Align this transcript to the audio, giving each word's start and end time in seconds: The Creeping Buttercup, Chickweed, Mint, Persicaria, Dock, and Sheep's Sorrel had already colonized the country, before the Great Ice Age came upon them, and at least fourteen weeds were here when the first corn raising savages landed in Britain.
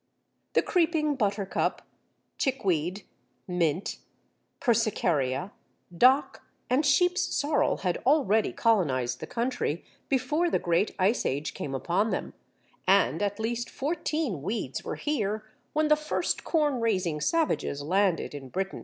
The 0.53 0.63
Creeping 0.63 1.13
Buttercup, 1.13 1.83
Chickweed, 2.39 3.03
Mint, 3.47 3.99
Persicaria, 4.59 5.51
Dock, 5.95 6.41
and 6.71 6.83
Sheep's 6.83 7.21
Sorrel 7.21 7.77
had 7.83 7.97
already 8.03 8.51
colonized 8.51 9.19
the 9.19 9.27
country, 9.27 9.85
before 10.09 10.49
the 10.49 10.57
Great 10.57 10.95
Ice 10.97 11.23
Age 11.23 11.53
came 11.53 11.75
upon 11.75 12.09
them, 12.09 12.33
and 12.87 13.21
at 13.21 13.39
least 13.39 13.69
fourteen 13.69 14.41
weeds 14.41 14.83
were 14.83 14.95
here 14.95 15.45
when 15.73 15.87
the 15.87 15.95
first 15.95 16.43
corn 16.43 16.79
raising 16.79 17.21
savages 17.21 17.83
landed 17.83 18.33
in 18.33 18.49
Britain. 18.49 18.79